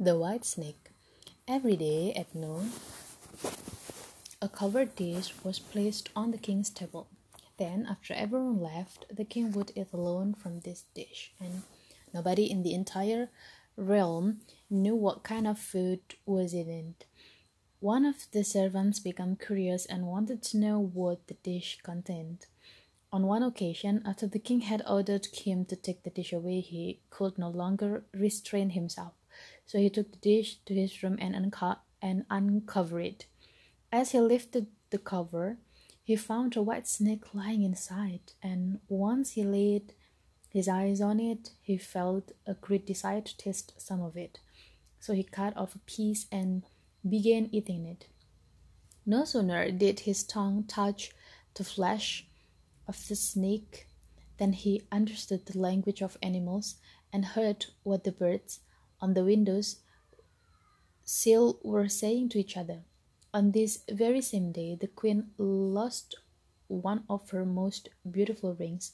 [0.00, 0.90] The White Snake.
[1.48, 2.70] Every day at noon,
[4.40, 7.08] a covered dish was placed on the king's table.
[7.56, 11.62] Then, after everyone left, the king would eat alone from this dish, and
[12.14, 13.30] nobody in the entire
[13.76, 17.04] realm knew what kind of food was in it.
[17.80, 22.46] One of the servants became curious and wanted to know what the dish contained.
[23.12, 27.00] On one occasion, after the king had ordered him to take the dish away, he
[27.10, 29.17] could no longer restrain himself.
[29.68, 33.26] So he took the dish to his room and, unco- and uncovered it.
[33.92, 35.58] As he lifted the cover,
[36.02, 39.92] he found a white snake lying inside, and once he laid
[40.48, 44.40] his eyes on it, he felt a great desire to taste some of it.
[45.00, 46.62] So he cut off a piece and
[47.06, 48.06] began eating it.
[49.04, 51.12] No sooner did his tongue touch
[51.52, 52.26] the flesh
[52.86, 53.86] of the snake
[54.38, 56.76] than he understood the language of animals
[57.12, 58.60] and heard what the birds
[59.00, 59.76] on the windows
[61.04, 62.82] sill were saying to each other.
[63.32, 66.16] On this very same day, the queen lost
[66.66, 68.92] one of her most beautiful rings,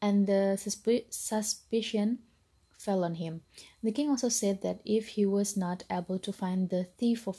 [0.00, 2.18] and the susp- suspicion
[2.78, 3.42] fell on him.
[3.82, 7.38] The king also said that if he was not able to find the thief of,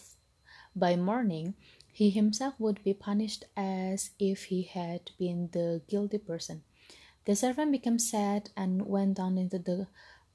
[0.76, 1.54] by morning,
[1.92, 6.64] he himself would be punished as if he had been the guilty person.
[7.26, 9.88] The servant became sad and went down into the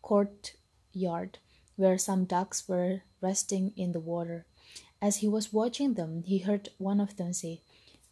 [0.02, 1.38] courtyard
[1.76, 4.46] where some ducks were resting in the water.
[5.00, 7.60] As he was watching them, he heard one of them say,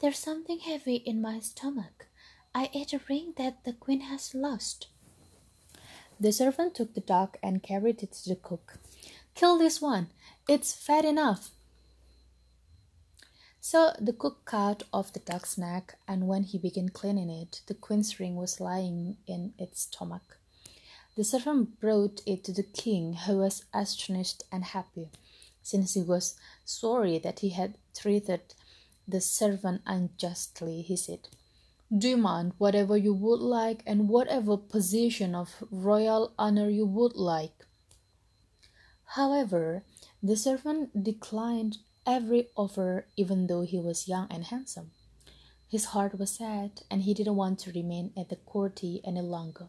[0.01, 2.07] There's something heavy in my stomach.
[2.55, 4.89] I ate a ring that the queen has lost.
[6.21, 8.79] The servant took the duck and carried it to the cook.
[9.35, 10.09] Kill this one.
[10.49, 11.51] It's fat enough.
[13.61, 17.75] So the cook cut off the duck's neck, and when he began cleaning it, the
[17.75, 20.39] queen's ring was lying in its stomach.
[21.15, 25.11] The servant brought it to the king, who was astonished and happy,
[25.63, 28.55] since he was sorry that he had treated
[29.07, 30.81] the servant unjustly.
[30.81, 31.29] He said,
[31.97, 37.67] Demand whatever you would like and whatever position of royal honor you would like.
[39.05, 39.85] However,
[40.23, 41.77] the servant declined
[42.07, 44.93] every offer, even though he was young and handsome.
[45.69, 49.69] His heart was sad, and he didn't want to remain at the court any longer.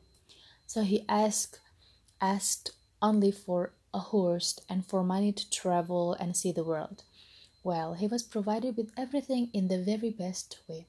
[0.66, 1.60] So he asked
[2.22, 7.04] asked only for a horse and for money to travel and see the world.
[7.64, 10.88] Well, he was provided with everything in the very best way.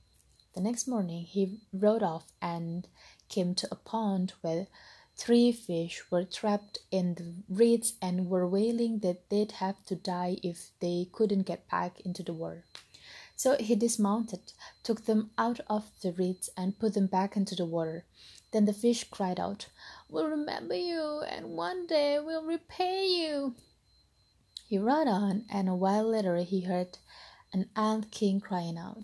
[0.54, 2.86] The next morning he rode off and
[3.28, 4.68] came to a pond where
[5.16, 10.38] three fish were trapped in the reeds and were wailing that they'd have to die
[10.42, 12.64] if they couldn't get back into the water.
[13.36, 14.52] So he dismounted,
[14.82, 18.04] took them out of the reeds, and put them back into the water.
[18.52, 19.66] Then the fish cried out,
[20.08, 23.54] We'll remember you, and one day we'll repay you.
[24.68, 26.98] He rode on, and a while later he heard
[27.52, 29.02] an ant king crying out,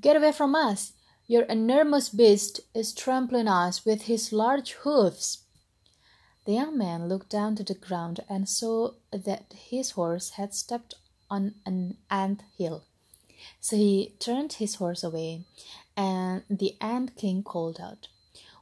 [0.00, 0.92] Get away from us!
[1.26, 5.44] Your enormous beast is trampling us with his large hoofs.
[6.44, 10.94] The young man looked down to the ground and saw that his horse had stepped
[11.30, 12.84] on an ant hill.
[13.60, 15.44] So he turned his horse away,
[15.96, 18.08] and the ant king called out,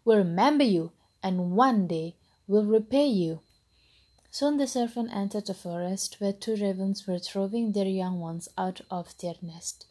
[0.05, 2.17] We'll remember you, and one day
[2.47, 3.41] we'll repay you.
[4.31, 8.81] Soon the servant entered the forest where two ravens were throwing their young ones out
[8.91, 9.87] of their nest.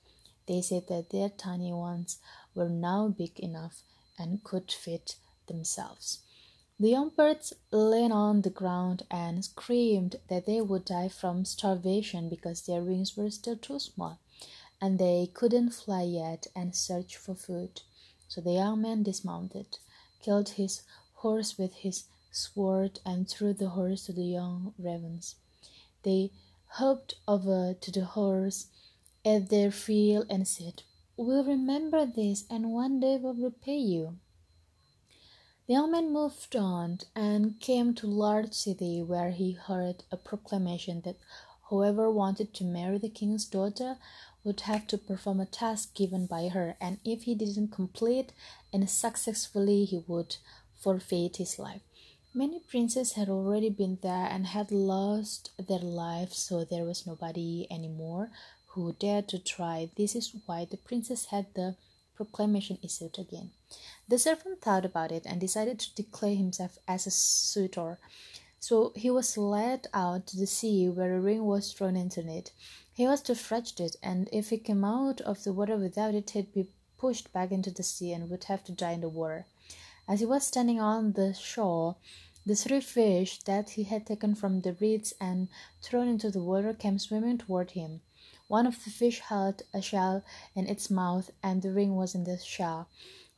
[0.48, 2.20] They said that their tiny ones
[2.56, 3.84] were now big enough
[4.18, 5.16] and could feed
[5.48, 6.20] themselves.
[6.80, 12.30] The young birds lay on the ground and screamed that they would die from starvation
[12.30, 14.20] because their wings were still too small
[14.82, 17.82] and they couldn't fly yet and searched for food.
[18.28, 19.78] So the young man dismounted
[20.22, 20.82] killed his
[21.16, 25.36] horse with his sword and threw the horse to the young ravens.
[26.04, 26.32] They
[26.68, 28.68] hopped over to the horse
[29.26, 30.84] at their field and said,
[31.16, 34.18] We'll remember this and one day we'll repay you.
[35.66, 40.18] The young man moved on and came to a large city where he heard a
[40.18, 41.18] proclamation that
[41.70, 43.98] whoever wanted to marry the king's daughter
[44.48, 48.32] would have to perform a task given by her, and if he didn't complete
[48.72, 50.38] and successfully, he would
[50.80, 51.82] forfeit his life.
[52.34, 57.68] Many princes had already been there and had lost their lives, so there was nobody
[57.70, 58.30] anymore
[58.68, 59.90] who dared to try.
[59.98, 61.76] This is why the princess had the
[62.16, 63.52] proclamation issued again.
[64.08, 68.00] The servant thought about it and decided to declare himself as a suitor.
[68.60, 72.52] So he was led out to the sea where a ring was thrown into it.
[72.94, 76.32] He was to fetch it, and if he came out of the water without it,
[76.32, 79.46] he'd be pushed back into the sea and would have to die in the water.
[80.08, 81.96] As he was standing on the shore,
[82.48, 85.50] The three fish that he had taken from the reeds and
[85.82, 88.00] thrown into the water came swimming toward him.
[88.48, 90.24] One of the fish held a shell
[90.56, 92.88] in its mouth, and the ring was in the shell.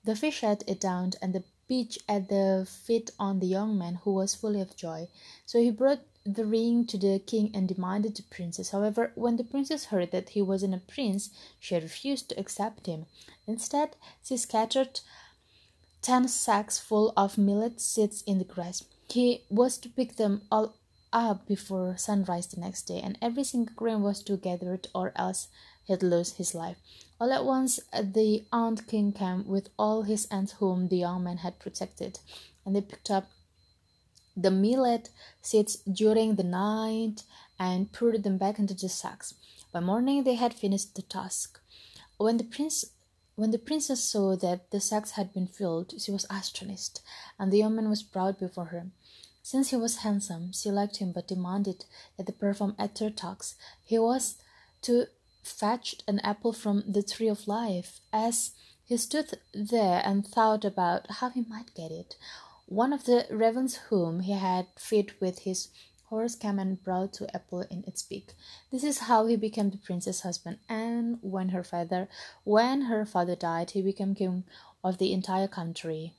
[0.04, 4.00] The fish set it down, and the beach at the feet on the young man,
[4.04, 5.08] who was full of joy.
[5.46, 8.72] So he brought the ring to the king and demanded the princess.
[8.72, 11.30] However, when the princess heard that he wasn't a prince,
[11.60, 13.06] she refused to accept him.
[13.48, 15.00] Instead, she scattered
[16.02, 18.84] ten sacks full of millet seeds in the grass.
[19.10, 20.76] He was to pick them all
[21.12, 25.12] up before sunrise the next day, and every single grain was to gather it, or
[25.16, 25.48] else
[25.90, 26.78] he'd lose his life.
[27.20, 31.38] All at once, the ant king came with all his ants whom the young man
[31.38, 32.20] had protected,
[32.66, 33.28] and they picked up
[34.38, 35.10] the millet
[35.42, 37.24] seeds during the night
[37.60, 39.34] and poured them back into the sacks.
[39.74, 41.60] By morning, they had finished the task.
[42.18, 42.86] When the prince
[43.36, 47.00] when the princess saw that the sacks had been filled, she was astonished,
[47.40, 48.88] and the young man was proud before her.
[49.42, 51.86] Since he was handsome, she liked him but demanded
[52.18, 53.56] that the perform at her talks.
[53.86, 54.36] He was
[54.82, 55.08] to
[55.44, 58.00] fetch an apple from the tree of life.
[58.12, 58.52] As
[58.86, 62.16] he stood there and thought about how he might get it,
[62.66, 65.70] one of the ravens whom he had fed with his
[66.10, 68.34] horse came and brought the apple in its beak.
[68.72, 72.10] This is how he became the princess' husband, and when her father
[72.44, 74.44] when her father died, he became king
[74.84, 76.14] of the entire country.